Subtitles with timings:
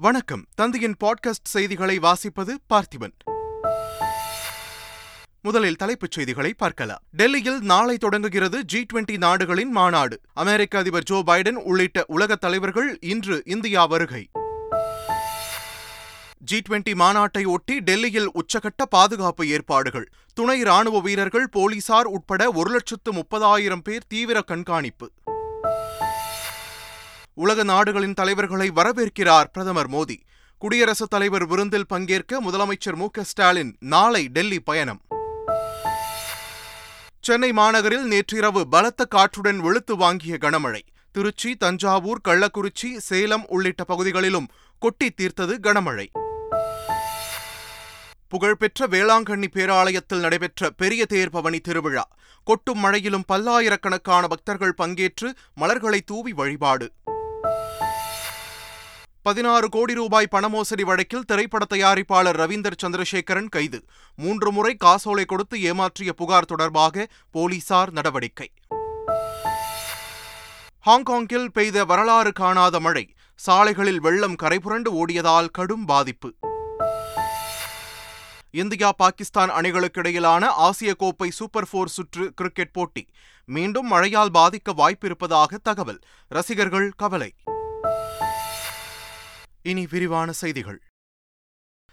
[0.00, 0.44] வணக்கம்.
[0.54, 3.12] தந்தையின் பாட்காஸ்ட் செய்திகளை வாசிப்பது பார்த்திபன்.
[5.42, 7.02] முதலில் தலைப்புச் செய்திகளை பார்க்கலாம்.
[7.10, 10.20] டெல்லியில் நாளை தொடங்குகிறது ஜி டுவெண்டி நாடுகளின் மாநாடு.
[10.32, 14.28] அமெரிக்க அதிபர் ஜோ பைடன் உள்ளிட்ட உலக தலைவர்கள் இன்று இந்தியா வருகை.
[16.38, 20.12] ஜி டுவெண்டி மாநாட்டை ஒட்டி டெல்லியில் உச்சகட்ட பாதுகாப்பு ஏற்பாடுகள்.
[20.34, 25.10] துணை ராணுவ வீரர்கள் போலீசார் உட்பட ஒரு லட்சத்து முப்பதாயிரம் பேர் தீவிர கண்காணிப்பு.
[27.38, 30.16] உலக நாடுகளின் தலைவர்களை வரவேற்கிறார் பிரதமர் மோடி.
[30.58, 35.00] குடியரசுத் தலைவர் விருந்தில் பங்கேற்க முதலமைச்சர் மு ஸ்டாலின் நாளை டெல்லி பயணம்.
[37.20, 40.80] சென்னை மாநகரில் நேற்றிரவு பலத்த காற்றுடன் வெளுத்து வாங்கிய கனமழை.
[41.12, 44.48] திருச்சி தஞ்சாவூர் கள்ளக்குறிச்சி சேலம் உள்ளிட்ட பகுதிகளிலும்
[44.78, 46.06] கொட்டி தீர்த்தது கனமழை.
[48.28, 52.08] புகழ்பெற்ற வேளாங்கண்ணி பேராலயத்தில் நடைபெற்ற பெரிய தேர் பவனி திருவிழா.
[52.44, 56.92] கொட்டும் மழையிலும் பல்லாயிரக்கணக்கான பக்தர்கள் பங்கேற்று மலர்களை தூவி வழிபாடு.
[59.28, 63.84] பதினாறு கோடி ரூபாய் பணமோசடி வழக்கில் திரைப்பட தயாரிப்பாளர் ரவீந்தர் சந்திரசேகரன் கைது.
[64.16, 68.52] மூன்று முறை காசோலை கொடுத்து ஏமாற்றிய புகார் தொடர்பாக போலீசார் நடவடிக்கை.
[70.86, 73.14] ஹாங்காங்கில் பெய்த வரலாறு காணாத மழை.
[73.34, 76.34] சாலைகளில் வெள்ளம் கரைபுரண்டு ஓடியதால் கடும் பாதிப்பு.
[78.50, 83.08] இந்தியா பாகிஸ்தான் அணிகளுக்கிடையிலான ஆசிய கோப்பை சூப்பர் போர் சுற்று கிரிக்கெட் போட்டி.
[83.44, 85.98] மீண்டும் மழையால் பாதிக்க வாய்ப்பிருப்பதாக தகவல்.
[86.28, 87.34] ரசிகர்கள் கவலை.
[89.62, 90.82] இனி விரிவான செய்திகள்.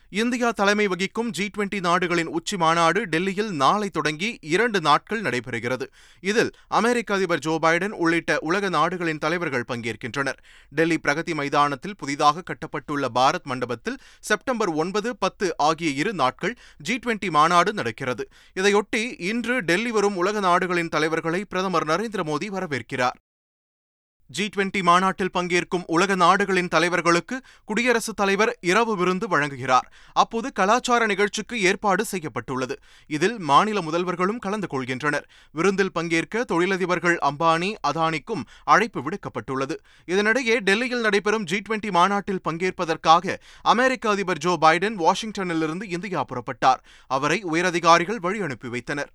[0.10, 5.86] இந்தியா தலைமை வகிக்கும் ஜி டுவெண்டி நாடுகளின் உச்சி மாநாடு டெல்லியில் நாளை தொடங்கி இரண்டு நாட்கள் நடைபெறுகிறது.
[6.20, 10.40] இதில் அமெரிக்க அதிபர் ஜோ பைடன் உள்ளிட்ட உலக நாடுகளின் தலைவர்கள் பங்கேற்கின்றனர்.
[10.70, 17.30] டெல்லி பிரகதி மைதானத்தில் புதிதாக கட்டப்பட்டுள்ள பாரத் மண்டபத்தில் செப்டம்பர் ஒன்பது பத்து ஆகிய இரு நாட்கள் ஜி டுவெண்டி
[17.30, 18.30] மாநாடு நடக்கிறது.
[18.56, 23.20] இதையொட்டி இன்று டெல்லி வரும் உலக நாடுகளின் தலைவர்களை பிரதமர் நரேந்திர மோடி வரவேற்கிறார்.
[24.28, 29.88] ஜி டுவெண்டி மாநாட்டில் பங்கேற்கும் உலக நாடுகளின் தலைவர்களுக்கு குடியரசுத் தலைவர் இரவு விருந்து வழங்குகிறார்.
[30.14, 32.78] அப்போது கலாச்சார நிகழ்ச்சிக்கு ஏற்பாடு செய்யப்பட்டுள்ளது.
[33.08, 35.24] இதில் மாநில முதல்வர்களும் கலந்து கொள்கின்றனர்.
[35.52, 39.78] விருந்தில் பங்கேற்க தொழிலதிபர்கள் அம்பானி அதானிக்கும் அழைப்பு விடுக்கப்பட்டுள்ளது.
[40.06, 46.82] இதனிடையே டெல்லியில் நடைபெறும் ஜி டுவெண்டி மாநாட்டில் பங்கேற்பதற்காக அமெரிக்க அதிபர் ஜோ பைடன் வாஷிங்டனிலிருந்து இந்தியா புறப்பட்டார்.
[47.08, 49.12] அவரை உயரதிகாரிகள் வழி அனுப்பி வைத்தனர்.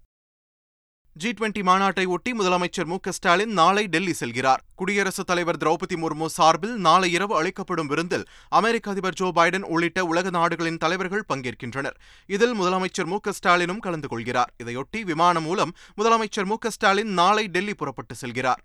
[1.12, 4.60] ஜி டுவெண்டி மாநாட்டை ஒட்டி முதலமைச்சர் மு ஸ்டாலின் நாளை டெல்லி செல்கிறார்.
[4.74, 10.30] குடியரசுத் தலைவர் திரௌபதி முர்மு சார்பில் நாளை இரவு அளிக்கப்படும் விருந்தில் அமெரிக்க அதிபர் ஜோ பைடன் உள்ளிட்ட உலக
[10.30, 11.96] நாடுகளின் தலைவர்கள் பங்கேற்கின்றனர்.
[12.26, 14.52] இதில் முதலமைச்சர் மு ஸ்டாலினும் கலந்து கொள்கிறார்.
[14.64, 18.62] இதையொட்டி விமானம் மூலம் முதலமைச்சர் மு ஸ்டாலின் நாளை டெல்லி புறப்பட்டு செல்கிறார்.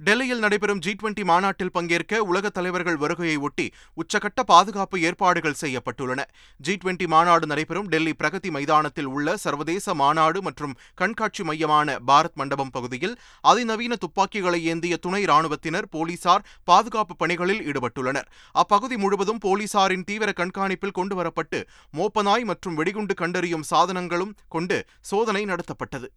[0.00, 6.24] டெல்லியில் நடைபெறும் ஜி டுவெண்டி மாநாட்டில் பங்கேற்க உலகத் தலைவர்கள் வருகையை ஒட்டி உச்சகட்ட பாதுகாப்பு ஏற்பாடுகள் செய்யப்பட்டுள்ளன.
[6.56, 12.70] ஜி டுவெண்டி மாநாடு நடைபெறும் டெல்லி பிரகதி மைதானத்தில் உள்ள சர்வதேச மாநாடு மற்றும் கண்காட்சி மையமான பாரத் மண்டபம்
[12.70, 18.28] பகுதியில் அதிநவீன துப்பாக்கிகளை ஏந்திய துணை ராணுவத்தினர் போலீசார் பாதுகாப்பு பணிகளில் ஈடுபட்டுள்ளனர்.
[18.52, 26.08] அப்பகுதி முழுவதும் போலீசாரின் தீவிர கண்காணிப்பில் கொண்டுவரப்பட்டு மோப்பநாய் மற்றும் வெடிகுண்டு கண்டறியும் சாதனங்களும் கொண்டு சோதனை நடத்தப்பட்டது.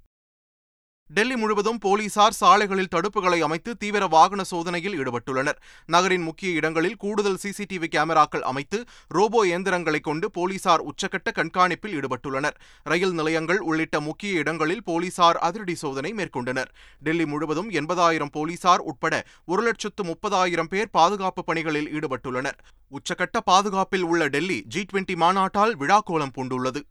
[1.10, 5.58] டெல்லி முழுவதும் போலீசார் சாலைகளில் தடுப்புகளை அமைத்து தீவிர வாகன சோதனையில் ஈடுபட்டுள்ளனர்.
[5.86, 12.54] நகரின் முக்கிய இடங்களில் கூடுதல் சிசிடிவி கேமராக்கள் அமைத்து ரோபோ இயந்திரங்களை கொண்டு போலீசார் உச்சக்கட்ட கண்காணிப்பில் ஈடுபட்டுள்ளனர்.
[12.84, 16.70] ரயில் நிலையங்கள் உள்ளிட்ட முக்கிய இடங்களில் போலீசார் அதிரடி சோதனை மேற்கொண்டனர்.
[17.00, 22.60] டெல்லி முழுவதும் எண்பதாயிரம் போலீசார் உட்பட ஒரு லட்சத்து முப்பதாயிரம் பேர் பாதுகாப்பு பணிகளில் ஈடுபட்டுள்ளனர்.
[22.92, 26.82] உச்சக்கட்ட பாதுகாப்பில் உள்ள டெல்லி ஜி டுவெண்டி மாநாட்டால் விழாக்கோலம் பூண்டுள்ளது.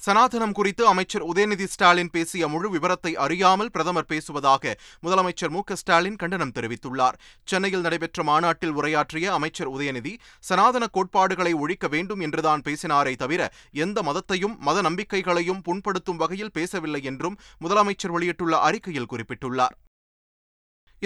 [0.00, 6.52] சனாதனம் குறித்து அமைச்சர் உதயநிதி ஸ்டாலின் பேசிய முழு விவரத்தை அறியாமல் பிரதமர் பேசுவதாக முதலமைச்சர் மு ஸ்டாலின் கண்டனம்
[6.52, 7.16] தெரிவித்துள்ளார்.
[7.44, 14.58] சென்னையில் நடைபெற்ற மாநாட்டில் உரையாற்றிய அமைச்சர் உதயநிதி சனாதன கோட்பாடுகளை ஒழிக்க வேண்டும் என்றுதான் பேசினாரே தவிர எந்த மதத்தையும்
[14.58, 19.76] மத நம்பிக்கைகளையும் புண்படுத்தும் வகையில் பேசவில்லை என்றும் முதலமைச்சர் வெளியிட்டுள்ள அறிக்கையில் குறிப்பிட்டுள்ளார்.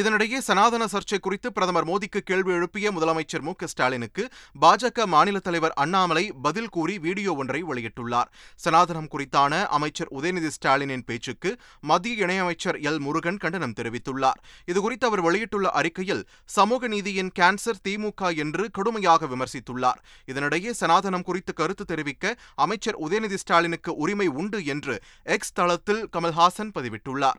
[0.00, 4.24] இதனிடையே சனாதன சர்ச்சை குறித்து பிரதமர் மோடிக்கு கேள்வி எழுப்பிய முதலமைச்சர் மு ஸ்டாலினுக்கு
[4.60, 8.28] பாஜக மாநில தலைவர் அண்ணாமலை பதில் கூறி வீடியோ ஒன்றை வெளியிட்டுள்ளார்.
[8.64, 14.38] சனாதனம் குறித்தான அமைச்சர் உதயநிதி ஸ்டாலினின் பேச்சுக்கு மத்திய இணையமைச்சர் எல் முருகன் கண்டனம் தெரிவித்துள்ளார்.
[14.66, 16.22] இதுகுறித்து அவர் வெளியிட்டுள்ள அறிக்கையில்
[16.58, 20.00] சமூக நீதியின் கேன்சர் திமுக என்று கடுமையாக விமர்சித்துள்ளார்.
[20.26, 27.38] இதனிடையே சனாதனம் குறித்து கருத்து தெரிவிக்க அமைச்சர் உதயநிதி ஸ்டாலினுக்கு உரிமை உண்டு என்று எக்ஸ் தளத்தில் கமல்ஹாசன் பதிவிட்டுள்ளார்.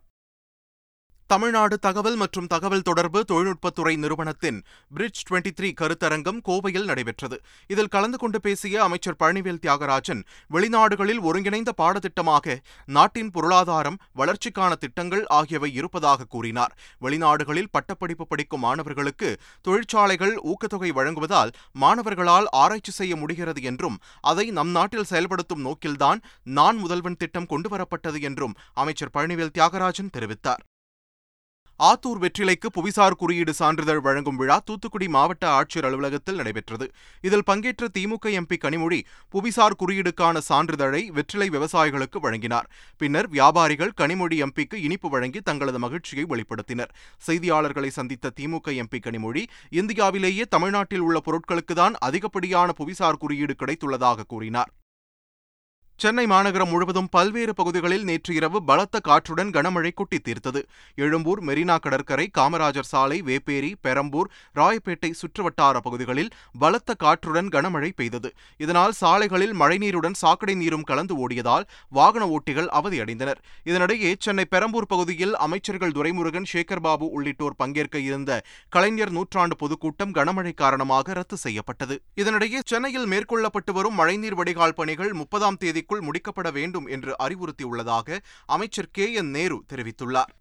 [1.31, 4.60] தமிழ்நாடு தகவல் மற்றும் தகவல் தொடர்பு தொழில்நுட்பத்துறை நிறுவனத்தின்
[4.96, 7.38] பிரிட்ஜ் டுவெண்டி த்ரீ கருத்தரங்கம் கோவையில் நடைபெற்றது.
[7.74, 10.22] இதில் கலந்து கொண்டு பேசிய அமைச்சர் பழனிவேல் தியாகராஜன்
[10.56, 12.56] வெளிநாடுகளில் ஒருங்கிணைந்த பாடத்திட்டமாக
[12.98, 16.74] நாட்டின் பொருளாதாரம் வளர்ச்சிக்கான திட்டங்கள் ஆகியவை இருப்பதாக கூறினார்.
[17.06, 19.30] வெளிநாடுகளில் பட்டப்படிப்பு படிக்கும் மாணவர்களுக்கு
[19.68, 21.54] தொழிற்சாலைகள் ஊக்கத்தொகை வழங்குவதால்
[21.86, 24.00] மாணவர்களால் ஆராய்ச்சி செய்ய முடிகிறது என்றும்
[24.32, 26.22] அதை நம் நாட்டில் செயல்படுத்தும் நோக்கில்தான்
[26.58, 30.64] நான் முதல்வன் திட்டம் கொண்டுவரப்பட்டது என்றும் அமைச்சர் பழனிவேல் தியாகராஜன் தெரிவித்தார்.
[31.80, 36.92] ஆத்தூர் வெற்றிலைக்கு புவிசார் குறியீடு சான்றிதழ் வழங்கும் விழா தூத்துக்குடி மாவட்ட ஆட்சியர் அலுவலகத்தில் நடைபெற்றது.
[37.22, 39.00] இதில் பங்கேற்ற திமுக எம்பி கனிமொழி
[39.34, 42.70] புவிசார் குறியீடுக்கான சான்றிதழை வெற்றிலை விவசாயிகளுக்கு வழங்கினார்.
[42.98, 46.92] பின்னர் வியாபாரிகள் கனிமொழி எம்பிக்கு இனிப்பு வழங்கி தங்களது மகிழ்ச்சியை வெளிப்படுத்தினர்.
[47.28, 54.72] செய்தியாளர்களை சந்தித்த திமுக எம்பி கனிமொழி இந்தியாவிலேயே தமிழ்நாட்டில் உள்ள பொருட்களுக்குதான் அதிகப்படியான புவிசார் குறியீடு கிடைத்துள்ளதாக கூறினார்.
[56.01, 60.62] சென்னை மாநகரம் முழுவதும் பல்வேறு பகுதிகளில் நேற்று இரவு பலத்த காற்றுடன் கனமழை கொட்டி தீர்த்தது.
[60.96, 64.30] எழும்பூர் மெரினா கடற்கரை காமராஜர் சாலை வேப்பேரி பெரம்பூர்
[64.60, 66.30] ராயப்பேட்டை சுற்றுவட்டார பகுதிகளில்
[66.60, 68.30] பலத்த காற்றுடன் கனமழை பெய்தது.
[68.57, 71.66] இதனால் சாலைகளில் மழைநீருடன் சாக்கடை நீரும் கலந்து ஓடியதால்
[72.00, 73.42] வாகன ஓட்டிகள் அவதியடைந்தனர்.
[73.72, 78.42] இதனிடையே சென்னை பெரம்பூர் பகுதியில் அமைச்சர்கள் துரைமுருகன் சேகர்பாபு உள்ளிட்டோர் பங்கேற்க இருந்த
[78.78, 81.98] கலைஞர் நூற்றாண்டு பொதுக்கூட்டம் கனமழை காரணமாக ரத்து செய்யப்பட்டது.
[82.24, 88.91] இதனிடையே சென்னையில் மேற்கொள்ளப்பட்டு வரும் மழைநீர் வடிகால் பணிகள் முப்பதாம் தேதி தேதிக்குள் முடிக்கப்பட வேண்டும் என்று அறிவுறுத்தியுள்ளதாக அமைச்சர்
[88.91, 90.33] கே என் நேரு தெரிவித்துள்ளார்.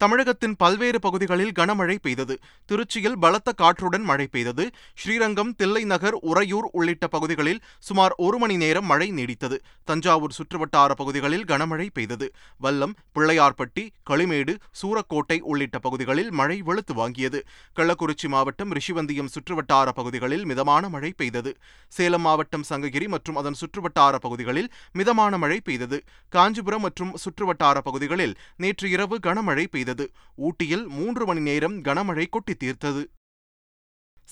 [0.00, 2.34] தமிழகத்தின் பல்வேறு பகுதிகளில் கனமழை பெய்தது.
[2.68, 4.64] திருச்சியில் பலத்த காற்றுடன் மழை பெய்தது.
[4.94, 9.56] ஸ்ரீரங்கம் தில்லை நகர் உறையூர் உள்ளிட்ட பகுதிகளில் சுமார் ஒரு மணி நேரம் மழை நீடித்தது.
[9.84, 12.26] தஞ்சாவூர் சுற்றுவட்டார பகுதிகளில் கனமழை பெய்தது.
[12.62, 17.40] வல்லம் பிள்ளையார்பட்டி களிமேடு சூரக்கோட்டை உள்ளிட்ட பகுதிகளில் மழை வெளுத்து வாங்கியது.
[17.76, 21.52] கள்ளக்குறிச்சி மாவட்டம் ரிஷிவந்தியம் சுற்றுவட்டார பகுதிகளில் மிதமான மழை பெய்தது.
[21.88, 26.00] சேலம் மாவட்டம் சங்ககிரி மற்றும் அதன் சுற்றுவட்டார பகுதிகளில் மிதமான மழை பெய்தது.
[26.28, 29.84] காஞ்சிபுரம் மற்றும் சுற்றுவட்டார பகுதிகளில் நேற்று இரவு கனமழை பெய்தது.
[29.86, 30.04] பெய்தது
[30.46, 33.02] ஊட்டியில் மூன்று மணி நேரம் கனமழை கொட்டி தீர்த்தது.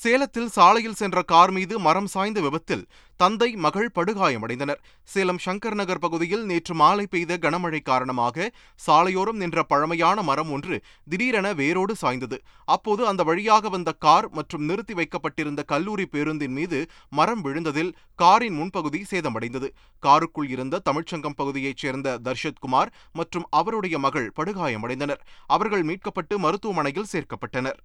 [0.03, 2.83] சேலத்தில் சாலையில் சென்ற கார் மீது மரம் சாய்ந்த விபத்தில்
[3.21, 4.81] தந்தை மகள் படுகாயமடைந்தனர்.
[5.13, 8.47] சேலம் சங்கர் நகர் பகுதியில் நேற்று மாலை பெய்த கனமழை காரணமாக
[8.87, 10.77] சாலையோரம் நின்ற பழமையான மரம் ஒன்று
[11.11, 12.39] திடீரென வேரோடு சாய்ந்தது.
[12.65, 16.81] அப்போது அந்த வழியாக வந்த கார் மற்றும் நிறுத்தி வைக்கப்பட்டிருந்த கல்லூரி பேருந்தின் மீது
[17.21, 19.71] மரம் விழுந்ததில் காரின் முன்பகுதி சேதமடைந்தது.
[20.03, 25.25] காருக்குள் இருந்த தமிழ்ச்சங்கம் பகுதியைச் சேர்ந்த தர்ஷத்குமார் மற்றும் அவருடைய மகள் படுகாயமடைந்தனர்.
[25.47, 27.81] அவர்கள் மீட்கப்பட்டு மருத்துவமனையில் சேர்க்கப்பட்டனர்.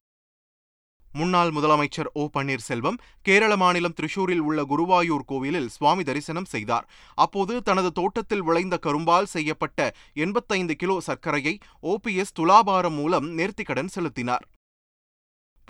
[1.13, 6.87] முன்னாள் முதலமைச்சர் ஓ பன்னீர்செல்வம் கேரள மாநிலம் திரிஷூரில் உள்ள குருவாயூர் கோவிலில் சுவாமி தரிசனம் செய்தார்.
[7.15, 14.47] அப்போது தனது தோட்டத்தில் விளைந்த கரும்பால் செய்யப்பட்ட எண்பத்தைந்து கிலோ சர்க்கரையை ஓபிஎஸ் துலாபாரம் மூலம் நேர்த்திக்கடன் செலுத்தினார்.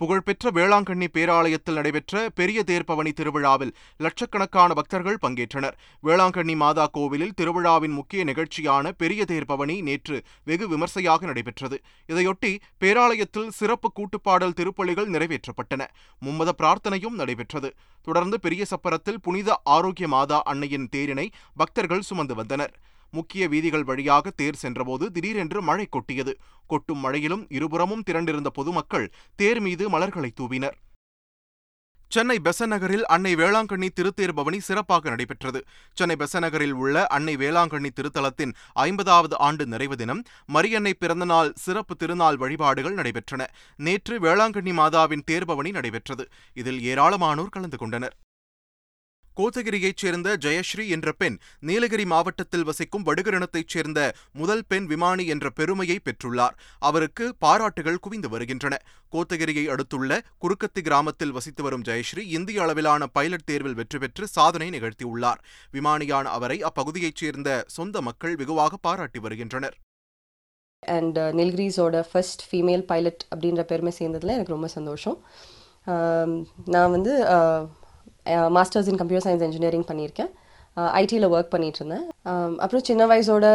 [0.00, 3.72] புகழ்பெற்ற வேளாங்கண்ணி பேராலயத்தில் நடைபெற்ற பெரிய தேர்ப்பவனி திருவிழாவில்
[4.04, 5.76] லட்சக்கணக்கான பக்தர்கள் பங்கேற்றனர்.
[6.02, 11.78] வேளாங்கண்ணி மாதா கோவிலில் திருவிழாவின் முக்கிய நிகழ்ச்சியான பெரிய தேர்ப்பவனி நேற்று வெகு விமர்சையாக நடைபெற்றது.
[12.08, 15.88] இதையொட்டி பேராலயத்தில் சிறப்பு கூட்டுப்பாடல் திருப்பலிகள் நிறைவேற்றப்பட்டன.
[16.22, 17.70] மும்மத பிரார்த்தனையும் நடைபெற்றது.
[18.02, 22.74] தொடர்ந்து பெரிய சப்பரத்தில் புனித ஆரோக்கிய மாதா அன்னையின் தேரினை பக்தர்கள் சுமந்து வந்தனர்.
[23.10, 26.34] முக்கிய வீதிகள் வழியாக தேர் சென்றபோது திடீரென்று மழை கொட்டியது.
[26.66, 30.78] கொட்டும் மழையிலும் இருபுறமும் திரண்டிருந்த பொதுமக்கள் தேர் மீது மலர்களை தூவினர்.
[32.12, 35.60] சென்னை பெசநகரில் அன்னை வேளாங்கண்ணி திருத்தேர் பவனி சிறப்பாக நடைபெற்றது.
[35.92, 40.22] சென்னை பெசநகரில் உள்ள அன்னை வேளாங்கண்ணி திருத்தலத்தின் ஐம்பதாவது ஆண்டு நிறைவு தினம்
[40.54, 43.46] மரியன்னை பிறந்தநாள் சிறப்பு திருநாள் வழிபாடுகள் நடைபெற்றன.
[43.76, 46.26] நேற்று வேளாங்கண்ணி மாதாவின் தேர்பவனி நடைபெற்றது.
[46.54, 48.16] இதில் ஏராளமானோர் கலந்து கொண்டனர்.
[49.38, 51.36] கோத்தகிரியைச் சேர்ந்த ஜெயஸ்ரீ என்ற பெண்
[51.68, 54.00] நீலகிரி மாவட்டத்தில் வசிக்கும் வடுகரினத்தைச் சேர்ந்த
[54.40, 56.56] முதல் பெண் விமானி என்ற பெருமையை பெற்றுள்ளார்.
[56.88, 58.74] அவருக்கு பாராட்டுகள் குவிந்து வருகின்றன.
[59.12, 65.40] கோத்தகிரியை அடுத்துள்ள குறுக்கத்தி கிராமத்தில் வசித்து வரும் ஜெயஸ்ரீ இந்திய அளவிலான பைலட் தேர்வில் வெற்றி பெற்று சாதனை நிகழ்த்தியுள்ளார்.
[65.76, 69.76] விமானியான அவரை அப்பகுதியைச் சேர்ந்த சொந்த மக்கள் வெகுவாக பாராட்டி வருகின்றனர்.
[70.96, 75.18] அண்ட் நில்கிரிஸோட ஃபர்ஸ்ட் ஃபீமேல் பைலட் அப்படின்ற பெருமை சேர்ந்ததில் எனக்கு ரொம்ப சந்தோஷம்.
[76.74, 77.12] நான் வந்து
[78.56, 80.30] masters in computer science engineering பண்ணியிருக்கேன்.
[81.02, 82.04] ஐடியில் ஒர்க் பண்ணிட்டு இருந்தேன்
[82.64, 83.46] அப்புறம் சின்ன வயசோட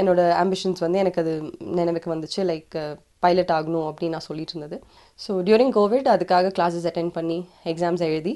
[0.00, 1.34] என்னோட ஆம்பிஷன்ஸ் வந்து எனக்கு அது
[1.80, 2.40] நினைவுக்கு வந்துச்சு.
[2.50, 2.76] லைக்
[3.24, 4.76] பைலட் ஆகணும் அப்படின்னு நான் சொல்லிட்டு இருந்தது
[5.24, 7.38] ஸோ டியூரிங் கோவிட் அதுக்காக கிளாஸஸ் அட்டென்ட் பண்ணி
[7.72, 8.34] எக்ஸாம்ஸ் எழுதி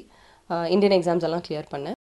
[0.75, 1.97] இந்தியன் எக்ஸாம்ஸ் எல்லாம் கிளியர் பண்ணேன்.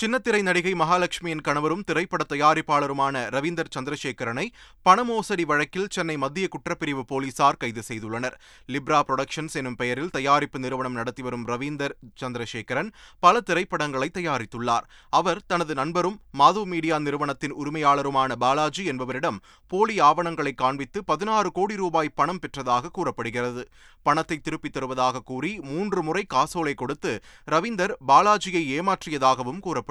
[0.00, 4.46] சின்னத்திரை நடிகை மகாலட்சுமியின் கணவரும் திரைப்பட தயாரிப்பாளருமான ரவீந்தர் சந்திரசேகரனை
[4.84, 8.34] பணமோசடி வழக்கில் சென்னை மத்திய குற்றப்பிரிவு போலீசார் கைது செய்துள்ளனர்.
[8.68, 14.82] லிப்ரா புரொடக்ஷன்ஸ் எனும் பெயரில் தயாரிப்பு நிறுவனம் நடத்தி வரும் ரவீந்தர் சந்திரசேகரன் பல திரைப்படங்களை தயாரித்துள்ளார்.
[15.10, 22.12] அவர் தனது நண்பரும் மாது மீடியா நிறுவனத்தின் உரிமையாளருமான பாலாஜி என்பவரிடம் போலி ஆவணங்களை காண்பித்து பதினாறு கோடி ரூபாய்
[22.14, 23.68] பணம் பெற்றதாக கூறப்படுகிறது.
[24.02, 29.84] பணத்தை திருப்பித் தருவதாக கூறி மூன்று முறை காசோலை கொடுத்து ரவீந்தர் பாலாஜியை ஏமாற்றியதாகவும் கூறப்படுகிறது.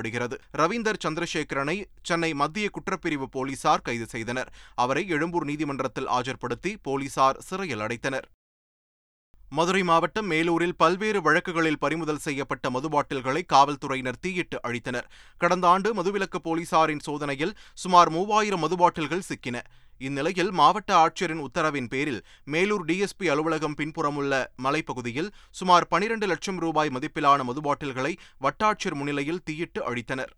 [0.54, 4.54] ரவீந்தர் சந்திரசேகரனை சென்னை மத்திய குற்றப்பிரிவு போலீசார் கைது செய்தனர்.
[4.76, 8.28] அவரை எழும்பூர் நீதிமன்றத்தில் ஆஜர்படுத்தி போலீசார் சிறையில் அடைத்தனர்.
[9.50, 15.08] மதுரை மாவட்டம் மேலூரில் பல்வேறு வழக்குகளில் பறிமுதல் செய்யப்பட்ட மது பாட்டில்களை காவல்துறையினர் தீயிட்டு அழித்தனர்.
[15.38, 19.62] கடந்த ஆண்டு மதுவிலக்கு போலீசாரின் சோதனையில் சுமார் மூவாயிரம் மது பாட்டில்கள் சிக்கின.
[19.98, 27.44] இந்நிலையில் மாவட்ட ஆட்சியரின் உத்தரவின் பேரில் மேலூர் டிஎஸ்பி அலுவலகம் பின்புறமுள்ள மலைப்பகுதியில் சுமார் பனிரண்டு லட்சம் ரூபாய் மதிப்பிலான
[27.44, 30.34] மதுபாட்டில்களை வட்டாட்சியர் முன்னிலையில் தீயிட்டு அழித்தனர்.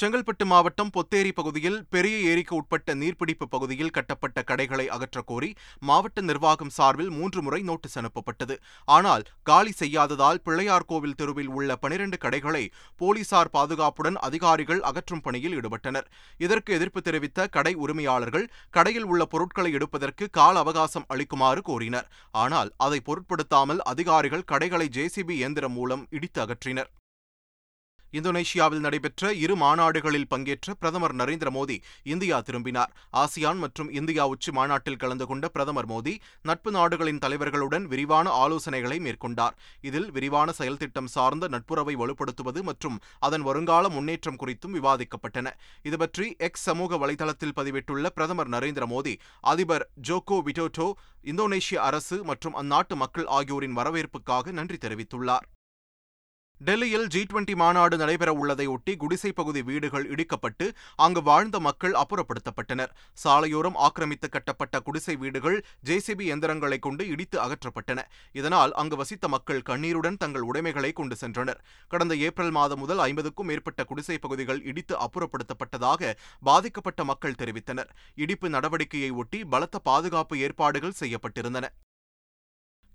[0.00, 5.48] செங்கல்பட்டு மாவட்டம் பொத்தேரி பகுதியில் பெரிய ஏரிக்கு உட்பட்ட நீர்பிடிப்பு பகுதியில் கட்டப்பட்ட கடைகளை அகற்றக்கோரி
[5.88, 8.54] மாவட்ட நிர்வாகம் சார்பில் மூன்று முறை நோட்டீஸ் அனுப்பப்பட்டது.
[8.96, 12.62] ஆனால் காலி செய்யாததால் பிள்ளையார் கோவில் தெருவில் உள்ள பனிரண்டு கடைகளை
[13.02, 16.10] போலீசார் பாதுகாப்புடன் அதிகாரிகள் அகற்றும் பணியில் ஈடுபட்டனர்.
[16.46, 18.46] இதற்கு எதிர்ப்பு தெரிவித்த கடை உரிமையாளர்கள்
[18.78, 22.10] கடையில் உள்ள பொருட்களை எடுப்பதற்கு கால அவகாசம் அளிக்குமாறு கோரினர்.
[22.44, 26.92] ஆனால் அதை பொருட்படுத்தாமல் அதிகாரிகள் கடைகளை ஜேசிபி இயந்திரம் மூலம் இடித்து அகற்றினர்.
[28.18, 31.76] இந்தோனேஷியாவில் நடைபெற்ற இரு மாநாடுகளில் பங்கேற்ற பிரதமர் நரேந்திர மோடி
[32.12, 32.92] இந்தியா திரும்பினார்.
[33.22, 36.14] ஆசியான் மற்றும் இந்தியா உச்சி மாநாட்டில் கலந்து கொண்ட பிரதமர் மோடி
[36.50, 39.56] நட்பு நாடுகளின் தலைவர்களுடன் விரிவான ஆலோசனைகளை மேற்கொண்டார்.
[39.88, 45.54] இதில் விரிவான செயல்திட்டம் சார்ந்த நட்புறவை வலுப்படுத்துவது மற்றும் அதன் வருங்கால முன்னேற்றம் குறித்தும் விவாதிக்கப்பட்டன.
[45.90, 49.14] இதுபற்றி எக்ஸ் சமூக வலைதளத்தில் பதிவிட்டுள்ள பிரதமர் நரேந்திர மோடி
[49.52, 50.88] அதிபர் ஜோகோ விடோட்டோ
[51.32, 55.46] இந்தோனேஷிய அரசு மற்றும் அந்நாட்டு மக்கள் ஆகியோரின் வரவேற்புக்காக நன்றி தெரிவித்துள்ளார்.
[56.60, 62.92] டெல்லியில் ஜி டுவெண்டி மாநாடு நடைபெற உள்ளதையொட்டி குடிசை பகுதி வீடுகள் இடிக்கப்பட்டு அங்கு வாழ்ந்த மக்கள் அப்புறப்படுத்தப்பட்டனர்.
[63.24, 68.02] சாலையோரம் ஆக்கிரமித்து கட்டப்பட்ட குடிசை வீடுகள் ஜேசிபி எந்திரங்களை கொண்டு இடித்து அகற்றப்பட்டன.
[68.32, 71.60] இதனால் அங்கு வசித்த மக்கள் கண்ணீருடன் தங்கள் உடைமைகளை கொண்டு சென்றனர்.
[71.88, 77.88] கடந்த ஏப்ரல் மாதம் முதல் ஐம்பதுக்கும் மேற்பட்ட குடிசை பகுதிகள் இடித்து அப்புறப்படுத்தப்பட்டதாக பாதிக்கப்பட்ட மக்கள் தெரிவித்தனர்.
[78.14, 81.68] இடிப்பு நடவடிக்கையை ஒட்டி பலத்த பாதுகாப்பு ஏற்பாடுகள் செய்யப்பட்டிருந்தன.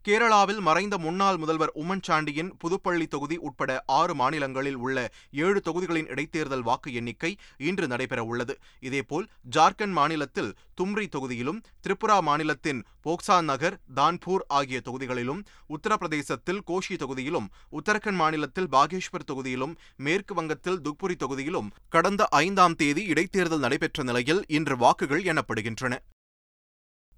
[0.06, 4.98] கேரளாவில் மறைந்த முன்னாள் முதல்வர் உம்மன் சாண்டியின் புதுப்பள்ளி தொகுதி உட்பட ஆறு மாநிலங்களில் உள்ள
[5.44, 7.32] ஏழு தொகுதிகளின் இடைத்தேர்தல் வாக்கு எண்ணிக்கை
[7.68, 10.50] இன்று நடைபெற உள்ளது இதேபோல் ஜார்க்கண்ட் மாநிலத்தில்
[10.82, 17.48] தும்ரி தொகுதியிலும் திரிபுரா மாநிலத்தின் போக்சா நகர் தான்பூர் ஆகிய தொகுதிகளிலும் உத்தரப்பிரதேசத்தில் கோஷி தொகுதியிலும்
[17.80, 24.78] உத்தரகண்ட் மாநிலத்தில் பாகேஷ்வர் தொகுதியிலும் மேற்கு வங்கத்தில் துக்புரி தொகுதியிலும் கடந்த ஐந்தாம் தேதி இடைத்தேர்தல் நடைபெற்ற நிலையில் இன்று
[24.78, 25.94] வாக்குகள் எண்ணப்படுகின்றன.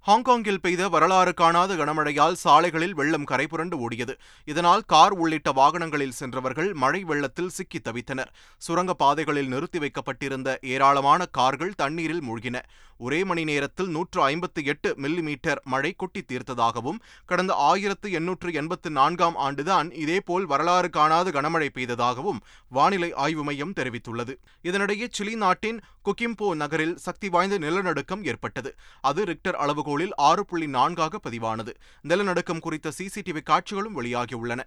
[0.06, 4.14] ஹாங்காங்கில் பெய்த வரலாறு காணாத கனமழையால் சாலைகளில் வெள்ளம் கரைபுரண்டு ஓடியது.
[4.44, 8.32] இதனால் கார் உள்ளிட்ட வாகனங்களில் சென்றவர்கள் மழை வெள்ளத்தில் சிக்கி தவித்தனர்.
[8.58, 12.60] சுரங்க பாதைகளில் நிறுத்தி வைக்கப்பட்டிருந்த ஏராளமான கார்கள் தண்ணீரில் மூழ்கின.
[12.98, 18.90] ஒரே மணி நேரத்தில் நூற்று ஐம்பத்தி எட்டு மில்லி மீட்டர் மழை கொட்டி தீர்த்ததாகவும் கடந்த ஆயிரத்து எண்ணூற்று எண்பத்து
[18.90, 24.36] நான்காம் ஆண்டுதான் இதேபோல் வரலாறு காணாத கனமழை பெய்ததாகவும் வானிலை ஆய்வு மையம் தெரிவித்துள்ளது.
[24.62, 28.74] இதனிடையே சிலி நாட்டின் குக்கிம்போ நகரில் சக்தி வாய்ந்த நிலநடுக்கம் ஏற்பட்டது.
[29.00, 29.56] அது ரிக்டர்
[29.94, 31.72] அளவுகோலில் ஆறு புள்ளி நான்காக பதிவானது.
[32.04, 34.62] நிலநடுக்கம் குறித்த சிசிடிவி காட்சிகளும் வெளியாகியுள்ளன.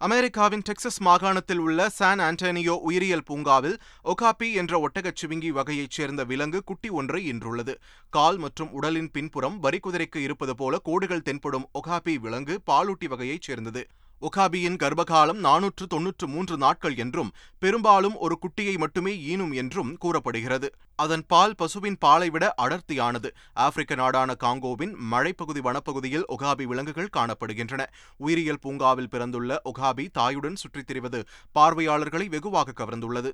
[0.00, 3.76] அமெரிக்காவின் டெக்சஸ் மாகாணத்தில் உள்ள சான் ஆண்டனியோ உயிரியல் பூங்காவில்
[4.12, 7.74] ஒகாபி என்ற ஒட்டகச் சிவிங்கி வகையைச் சேர்ந்த விலங்கு குட்டி ஒன்றை ஈன்றுள்ளது
[8.16, 13.84] கால் மற்றும் உடலின் பின்புறம் வரிக்குதிரைக்கு இருப்பது போல கோடுகள் தென்படும் ஒகாபி விலங்கு பாலூட்டி வகையைச் சேர்ந்தது.
[14.22, 20.68] ஒகாபியின் கர்ப்பகாலம் நானூற்று தொன்னூற்று மூன்று நாட்கள் என்றும் பெரும்பாலும் ஒரு குட்டியை மட்டுமே ஈனும் என்றும் கூறப்படுகிறது.
[20.94, 23.30] அதன் பால் பசுவின் பாலை விட அடர்த்தியானது.
[23.52, 27.86] ஆப்பிரிக்க நாடான காங்கோவின் மழைப்பகுதி வனப்பகுதியில் ஒகாபி விலங்குகள் காணப்படுகின்றன.
[28.16, 33.32] உயிரியல் பூங்காவில் பிறந்துள்ள ஒகாபி தாயுடன் சுற்றித் திரிவது பார்வையாளர்களை வெகுவாக கவர்ந்துள்ளது.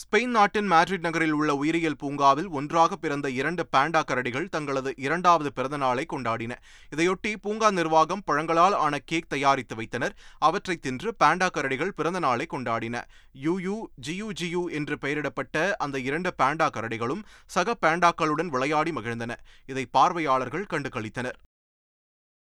[0.00, 5.76] ஸ்பெயின் நாட்டின் மேட்ரிட் நகரில் உள்ள உயிரியல் பூங்காவில் ஒன்றாக பிறந்த இரண்டு பாண்டா கரடிகள் தங்களது இரண்டாவது பிறந்த
[5.76, 6.52] நாளை கொண்டாடின.
[6.90, 10.16] இதையொட்டி பூங்கா நிர்வாகம் பழங்களால் ஆன கேக் தயாரித்து வைத்தனர்.
[10.38, 13.02] அவற்றை தின்று பாண்டா கரடிகள் பிறந்த நாளை கொண்டாடின.
[13.44, 13.76] யூயூ
[14.08, 19.34] ஜியு ஜியு என்று பெயரிடப்பட்ட அந்த இரண்டு பாண்டா கரடிகளும் சக பாண்டாக்களுடன் விளையாடி மகிழ்ந்தன.
[19.66, 21.38] இதை பார்வையாளர்கள் கண்டு களித்தனர்.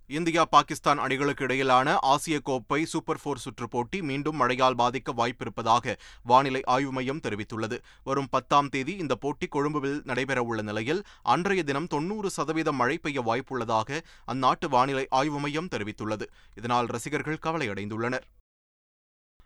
[0.09, 6.61] இந்தியா பாகிஸ்தான் அணிகளுக்கு இடையிலான ஆசிய கோப்பை சூப்பர் போர் சுற்று போட்டி மீண்டும் மழையால் பாதிக்க வாய்ப்பிருப்பதாக வானிலை
[6.63, 7.77] ஆய்வு மையம் தெரிவித்துள்ளது.
[8.03, 13.99] வரும் பத்தாம் தேதி இந்த போட்டி கொழும்புவில் நடைபெறவுள்ள நிலையில் அன்றைய தினம் தொன்னூறு சதவீதம் மழை பெய்ய வாய்ப்புள்ளதாக
[14.27, 16.27] அந்நாட்டு வானிலை ஆய்வு மையம் தெரிவித்துள்ளது.
[16.55, 18.27] இதனால் ரசிகர்கள் கவலையடைந்துள்ளனர்.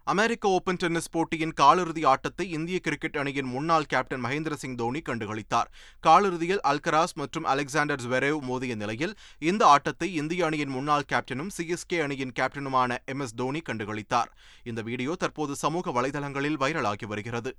[0.03, 5.69] அமெரிக்க ஓபன் டென்னிஸ் போட்டியின் காலிறுதி ஆட்டத்தை இந்திய கிரிக்கெட் அணியின் முன்னாள் கேப்டன் மகேந்திர சிங் தோனி கண்டுகளித்தார்.
[5.99, 12.31] காலிறுதியில் அல்கராஸ் மற்றும் அலெக்சாண்டர் ஜ்வெரேவ் மோதிய நிலையில் இந்த ஆட்டத்தை இந்திய அணியின் முன்னாள் கேப்டனும் சிஎஸ்கே அணியின்
[12.39, 14.31] கேப்டனுமான எம் எஸ் தோனி கண்டுகளித்தார்.
[14.63, 17.55] இந்த வீடியோ தற்போது சமூக வலைதளங்களில் வைரலாகி வருகிறது.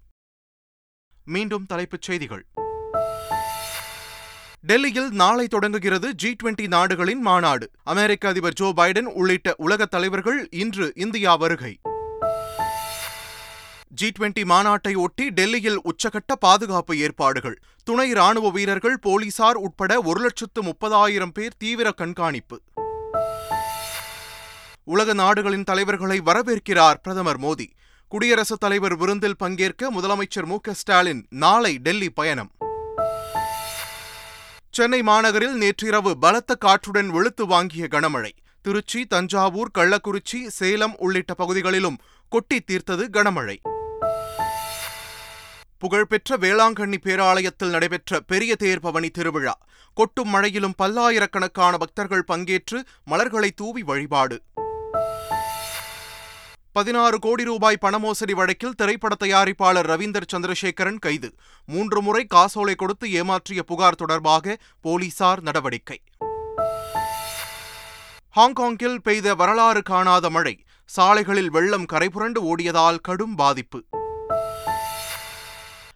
[1.24, 2.46] மீண்டும் தலைப்புச் செய்திகள்.
[4.60, 7.70] டெல்லியில் நாளை தொடங்குகிறது ஜி டுவெண்டி நாடுகளின் மாநாடு.
[7.82, 11.78] அமெரிக்க அதிபர் ஜோ பைடன் உள்ளிட்ட உலக தலைவர்கள் இன்று இந்தியா வருகை.
[13.94, 17.62] ஜி டுவெண்டி மாநாட்டை ஒட்டி டெல்லியில் உச்சகட்ட பாதுகாப்பு ஏற்பாடுகள்.
[17.84, 22.60] துணை ராணுவ வீரர்கள் போலீசார் உட்பட ஒரு லட்சத்து முப்பதாயிரம் பேர் தீவிர கண்காணிப்பு.
[24.84, 27.66] உலக நாடுகளின் தலைவர்களை வரவேற்கிறார் பிரதமர் மோடி.
[28.08, 32.50] குடியரசுத் தலைவர் விருந்தில் பங்கேற்க முதலமைச்சர் மு ஸ்டாலின் நாளை டெல்லி பயணம்.
[34.70, 38.30] சென்னை மாநகரில் நேற்றிரவு பலத்த காற்றுடன் வெளுத்து வாங்கிய கனமழை.
[38.62, 43.56] திருச்சி தஞ்சாவூர் கள்ளக்குறிச்சி சேலம் உள்ளிட்ட பகுதிகளிலும் கொட்டி தீர்த்தது கனமழை.
[45.82, 49.58] புகழ்பெற்ற வேளாங்கண்ணி பேராலயத்தில் நடைபெற்ற பெரிய தேர் பவனி திருவிழா.
[49.94, 54.42] கொட்டும் மழையிலும் பல்லாயிரக்கணக்கான பக்தர்கள் பங்கேற்று மலர்களை தூவி வழிபாடு.
[56.72, 61.34] பதினாறு கோடி ரூபாய் பணமோசடி வழக்கில் திரைப்பட தயாரிப்பாளர் ரவீந்தர் சந்திரசேகரன் கைது.
[61.66, 66.02] மூன்று முறை காசோலை கொடுத்து ஏமாற்றிய புகார் தொடர்பாக போலீசார் நடவடிக்கை.
[68.36, 70.64] ஹாங்காங்கில் பெய்த வரலாறு காணாத மழை.
[70.84, 73.84] சாலைகளில் வெள்ளம் கரைபுரண்டு ஓடியதால் கடும் பாதிப்பு.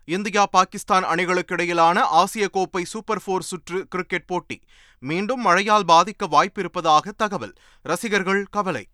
[0.06, 4.62] இந்தியா பாகிஸ்தான் அணிகளுக்கு இடையிலான ஆசிய கோப்பை சூப்பர் போர் சுற்று கிரிக்கெட் போட்டி.
[4.98, 7.52] மீண்டும் மழையால் பாதிக்க வாய்ப்பிருப்பதாக தகவல்.
[7.82, 8.88] ரசிகர்கள் கவலை.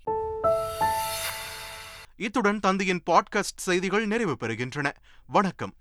[2.17, 4.93] இத்துடன் தந்தையின் பாட்காஸ்ட் செய்திகள் நிறைவு பெறுகின்றன.
[5.27, 5.75] வணக்கம்.